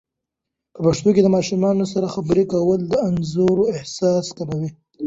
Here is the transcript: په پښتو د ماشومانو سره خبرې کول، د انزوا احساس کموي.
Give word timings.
په 0.73 0.79
پښتو 0.85 1.09
د 1.23 1.27
ماشومانو 1.35 1.83
سره 1.93 2.13
خبرې 2.15 2.43
کول، 2.53 2.79
د 2.85 2.93
انزوا 3.09 3.51
احساس 3.77 4.25
کموي. 4.37 4.69